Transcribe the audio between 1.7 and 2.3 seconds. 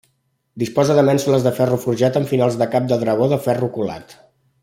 forjat